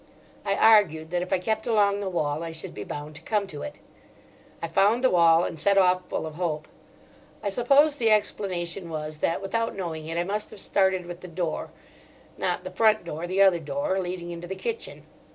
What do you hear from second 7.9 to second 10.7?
the explanation was that, without knowing it, I must have